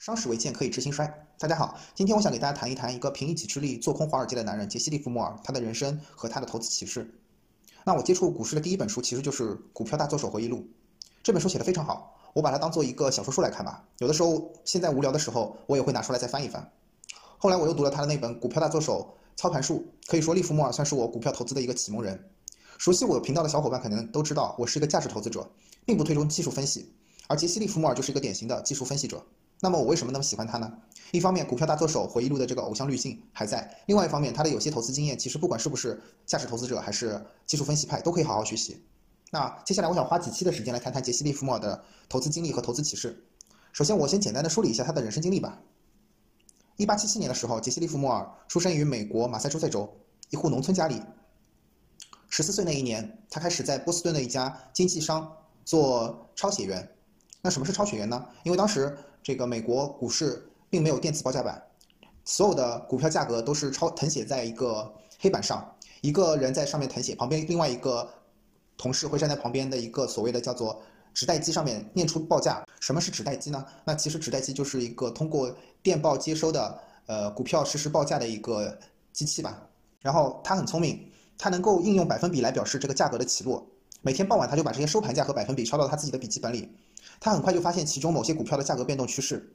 [0.00, 1.28] 商史为鉴，可以知兴衰。
[1.38, 7.14] 大家好，今天我想给大家谈一谈一个凭一己之力做空华尔街的男人杰西·利弗莫尔，他的人生和他的投资启示。
[7.84, 10.56] 那我接触股市的第一本书其实就是《股票大作手回忆录》，
[11.22, 13.84] 这本书写的非常好，我把它当做一个小说书来看吧。
[13.98, 16.72] 有的时候现在无聊的时候，我也会拿出来再翻一翻。
[17.36, 22.30] 后来我又读了他的那本《股票大作手操盘术》，可以说利弗莫尔算是我股票投资的一个启蒙人。
[22.78, 25.50] 熟悉我频道的小伙伴可能都知道，我是一个价值投资者，
[25.84, 26.90] 并不推崇技术分析，
[27.28, 29.22] 而杰西·利弗莫尔就是一个典型的技术分析者。
[29.60, 30.72] 那么我为什么那么喜欢他呢？
[31.12, 38.82] 一方面，股票大作手回忆录的这个偶像滤镜还在；另外一方面，他的有些投资经验，其实不管是不是价值投资者还是技术分析派，都可以好好学习。
[39.30, 43.24] 那接下来我想花几期的时间来谈谈杰西·利弗莫尔的投资经历和投资启示。
[43.72, 45.58] 首先，我先简单的梳理一下他的人生经历吧。
[46.76, 49.92] 一八七七年的时候，杰西·利弗莫尔出生于美国马赛诸塞州
[50.30, 51.02] 一户农村家里。
[52.28, 55.30] 十四岁那一年，他开始在波士顿的一家经纪商
[55.64, 56.88] 做抄写员。
[57.42, 58.26] 那什么是抄写员呢？
[58.44, 61.62] 因为当时这个美国股市并没有电子报价板，
[62.24, 68.08] 所有的股票价格都是抄誊写在一个黑板上，一个人在上面誊写，旁边另外一个
[68.76, 70.80] 同事会站在旁边的一个所谓的叫做
[71.12, 72.64] 纸袋机上面念出报价。
[72.80, 73.64] 什么是纸袋机呢？
[73.84, 78.78] 那其实纸袋机就是一个通过电报接收的呃股票实时报价的一个
[79.12, 79.62] 机器吧。
[80.00, 83.66] 然后他很聪明，他能够应用百分比来表示这个价格的起落。
[84.00, 86.66] 每天傍晚他就把这些收盘价和百分比抄到他自己的笔记本里。
[87.18, 89.54] 他很快就发现其中某些股票的价格变动趋势，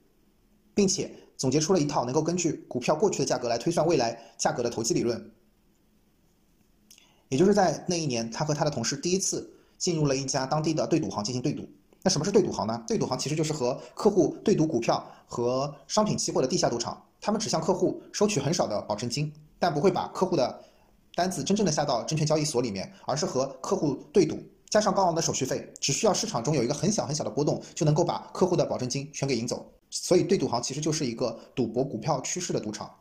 [0.73, 5.31] 并且总结出了一套能够根据股票过去的价格来推算未来价格的投机理论。
[7.29, 11.67] 也就是在那一年，他和他的同事第一次进入了一家当地的对赌行进行对赌。
[12.03, 12.83] 那什么是对赌行呢？
[12.87, 17.03] 对赌行其实就是和客户对赌股票和商品期货的地下赌场。
[17.19, 20.63] 他们只向客户收取很少的保证金，但不会把客户的
[21.15, 24.37] 单子真正的下到证券交易所里面，而是和客户对赌。
[24.75, 29.65] 加上高昂的手续费，只需要市场中有一个很小很小的波动，就能够把客户的保证金全给赢走。
[29.89, 32.93] 所以对赌行其实就是一个赌博股票趋势的赌场。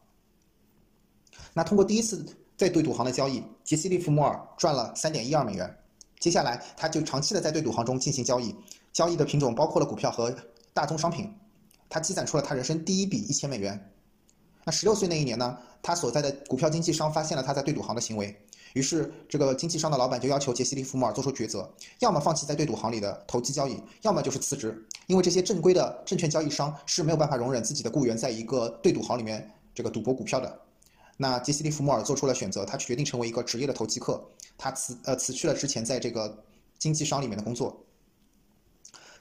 [1.53, 2.25] 那通过第一次
[2.57, 5.77] 在对赌行的交易，杰西·利弗莫尔赚了三点一二美元。
[6.21, 8.55] 接下来他就长期的在对赌行中进行交易，
[8.93, 10.33] 交易的品种包括了股票和
[10.73, 11.29] 大宗商品。
[11.89, 13.91] 他积攒出了他人生第一笔一千美元。
[14.63, 18.41] 那十六岁那一年呢，他所在的股票经纪商发现了他在对赌行的行为。
[18.75, 24.85] 于是，这个经纪商的老板就要求杰西·利弗莫尔做出抉择：要么放弃在对赌行里的投机交易，要么就是辞职。
[25.07, 30.61] 因为这些正规的证券交易商是没有办法容忍自己的雇员在一个对赌行里面这个赌博股票的。
[31.17, 34.21] 那杰西·利弗莫尔做出了选择，他决定成为一个职业的投机客。
[34.59, 36.43] 他辞呃辞去了之前在这个
[36.77, 37.81] 经纪商里面的工作。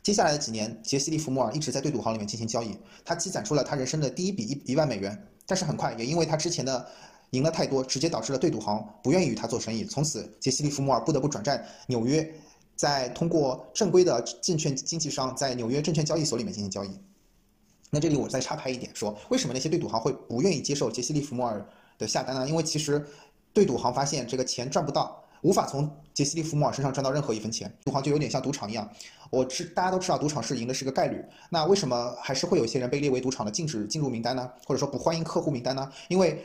[0.01, 2.75] 接下来的几年，杰西·利弗莫尔一直在对赌行里面进行交易，
[3.05, 5.27] 他积攒出了他人生的第一笔一一万美元。
[5.45, 6.87] 但是很快，也因为他之前的。
[7.33, 9.83] 赢了太多，直接导致了对赌行不愿意与他做生意。
[9.83, 12.31] 从此，杰西·利弗莫尔不得不转战纽约，
[12.75, 16.91] 在通过正规的证券经纪商在纽约证券交易所里面进行交易。
[17.89, 21.67] 那这里我再插拍一点，说为什么那些对赌行会不愿意接受杰西·利弗莫尔
[21.97, 22.47] 的下单呢？
[22.47, 23.03] 因为其实
[23.51, 27.71] 对赌行发现这个钱赚不到，无法从杰西·利弗莫尔身上赚到任何一分钱。
[27.83, 28.87] 赌行就有点像赌场一样，
[29.31, 31.19] 我知大家都知道赌场是赢的是个概率。
[31.49, 34.47] 那为什么还是会有些人被列为赌场的禁止进入名单呢？
[34.67, 35.91] 或者说不欢迎客户名单呢？
[36.09, 36.43] 因为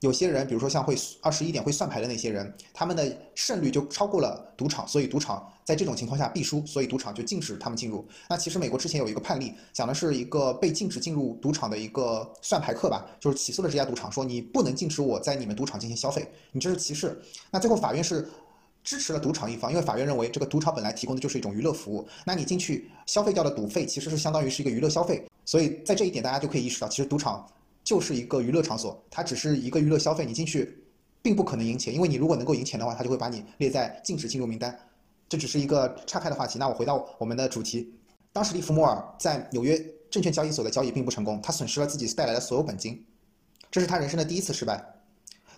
[0.00, 8.06] 有些人，比如说像会二十一点会算牌的那些人，他们的胜率就超过了赌场，所以赌场在这种情况下必输，所以赌场就禁止他们进入。
[8.28, 17.18] 那其实美国之前有一个判例，讲的是一个被禁止进入赌场的一个算牌客吧，就是起诉了这家赌场，说你不能禁止我在你们赌场进行消费，你这是歧视。
[17.50, 18.28] 那最后法院是
[18.82, 27.46] 支持了赌场一方，因为法院认为这个赌场本来提供的就是一种娱乐服务，那你进去消费掉的赌费其实是相当于是一个娱乐消费，所以在这一点大家就可以意识到，其实赌场。
[27.84, 30.82] 就是一个娱乐场所，它只是一个娱乐消费，你进去
[31.22, 34.76] 并不可能赢钱，因为你如果能够赢钱的话，它就会把你列在禁止进入名单。
[35.28, 36.58] 这只是一个岔开的话题。
[36.58, 37.92] 那我回到我们的主题，
[38.32, 39.78] 当时利弗莫尔在纽约
[40.10, 43.04] 证券交易所的交易并不成功，他损失了自己带来的所有本金，
[43.70, 44.93] 这是他人生的第一次失败。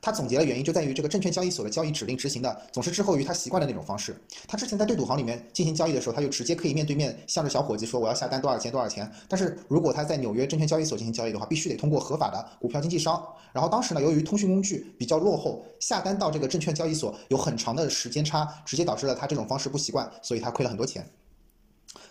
[0.00, 4.16] 他总结的原因就在于这个证券交易所的交易指令执行的总是滞后于他习惯的那种方式。
[4.46, 9.10] 他之前在对赌行里面进行交易的时候，他就直接可以面对面向着小伙计说我要下单多少钱多少钱。
[9.28, 13.22] 但是如果他在纽约证券交易所进行交易的话，必须得通过合法的股票经纪商。
[13.52, 21.08] 然后当时呢，由于通讯工具比较落后，下单到这个证券交易所有很长的时间差，直接导致了他这种方式不习惯，所以他亏了很多钱。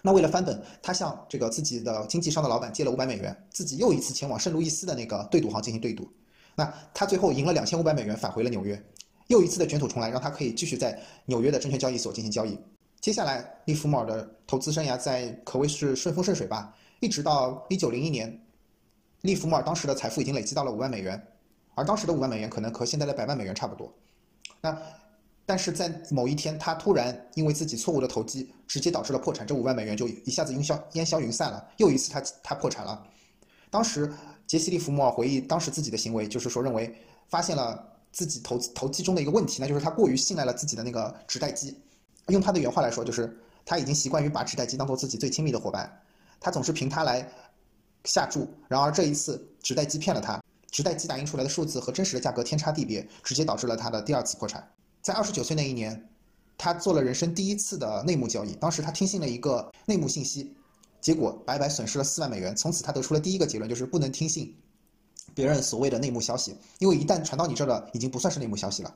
[0.02, 6.08] 那为了翻本，他向这个自己的经纪商的老板借了五百美元，自己又一次前往圣路易斯的那个对赌行进行对赌。
[6.56, 8.82] 那他最后赢了两千五百美元，返回了纽约，
[9.28, 12.58] 又一次的卷土重来，让他可以继续在纽约的证券交易所进行交易。
[13.02, 18.42] 接下来，利弗莫尔的投资生涯在可谓是顺风顺水吧，一直到一九零一年，
[19.22, 21.22] 利弗莫尔当时的财富已经累积到了五万美元，
[21.76, 23.94] 而当时的五万美元可能和现在的百万美元差不多。
[24.62, 24.76] 那
[25.46, 33.06] 但是在某一天，他突然因为自己错误的投机，直接导致了破产，这五万美元就一下子烟消烟消云散了，又一次他他破产了。
[33.70, 34.12] 当时
[34.48, 36.96] 杰西·利弗莫尔回忆当时自己的行为，就是说认为
[37.28, 41.76] 发现了自己投资投机中的一个问题，那就是他过于信赖了自己的那个纸袋机。
[42.28, 46.02] 用他的原话来说，就是他已经习惯于把纸袋机当做自己最亲密的伙伴，
[46.40, 47.28] 他总是凭它来
[48.04, 48.48] 下注。
[48.68, 54.68] 然而这一次，纸袋机骗了他，纸袋机打印出来的数字和真实的价格天差地别，直接导致了他的第二次破产。
[55.02, 56.10] 在二十九岁那一年，
[56.58, 60.56] 他做了人生第一次的内幕交易，当时他听信了一个内幕信息。
[61.06, 62.56] 结果白白损失了四万美元。
[62.56, 64.58] 从此，他得出了第一个结论，就是不能听信
[65.36, 68.92] 别人所谓的内幕消息，因为一旦传到你这儿了，已经不算是内幕消息了。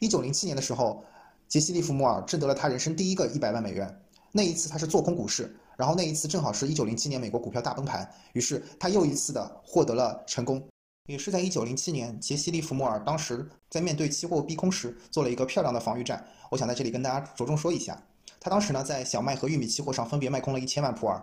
[0.00, 1.04] 一九零七年的时候，
[1.46, 4.02] 杰西·利弗莫尔挣得了他人生第一个一百万美元。
[4.32, 10.60] 那一次他是做空股市，然后那一次正好是一九零七年美国股票大崩盘，于是他又一次的获得了成功。
[11.08, 16.26] 也是在一九零七年，杰西·利弗莫尔当时在面对期货逼空时做了一个漂亮的防御战。
[16.50, 18.02] 我想在这里跟大家着重说一下。
[18.46, 21.20] 他当时呢，在小麦和玉米期货上分别卖空了一千万普尔，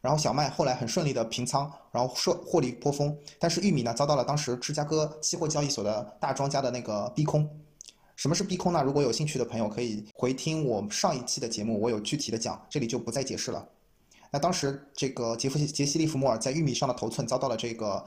[0.00, 3.14] 然后小麦后来很顺利的平仓，然后获获利颇丰。
[3.38, 7.46] 但是玉米呢，遭到了当时芝加哥期货交易所的大庄家的那个逼空。
[8.16, 8.82] 什么是逼空呢？
[8.82, 13.68] 如果有兴趣的朋友可以回听我上一期的节目，我有具体的讲，这里就不再解释了。
[14.30, 18.02] 那当时这个杰夫杰西利弗莫尔在玉米上的头寸遭到了这个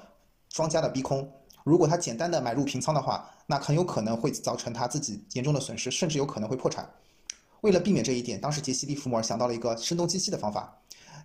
[0.50, 1.31] 庄家的逼空，
[1.63, 6.89] 如果他简单的买入平仓的话，那很有可能会造成他自己严重的损失，甚至有可能会破产。
[7.62, 10.77] 为了避免这一点，当时杰西·利弗摩尔想到了一个声东击西的方法，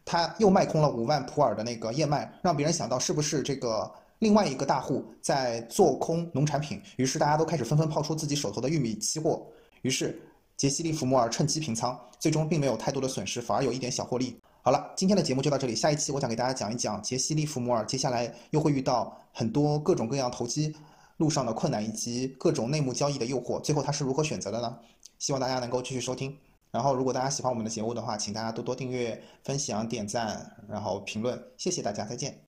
[0.04, 6.80] 他又卖空了五万普尔的那个燕麦，让别人想到是不是这个另外一个大户在做空农产品。
[6.96, 9.46] 于是大家都开始纷纷抛出自己手头的玉米期货。
[9.82, 10.20] 于是
[10.56, 14.38] 杰西·利弗摩尔趁机平仓，最终并没有太多的损失，反而有一点小获利。
[14.62, 20.72] 好了，今天的节目就到这里，下一期我想给大家讲一讲杰西·利弗摩尔接下来又会遇到很多各种各样投机
[21.22, 24.76] 路上的困难，以及各种内幕交易的诱惑，最后他是如何选择的呢？
[25.20, 26.36] 希望大家能够继续收听，
[26.72, 32.36] 然后如果大家喜欢我们的节目的话，请大家多多订阅、分享、点赞，然后评论，谢谢大家，再见。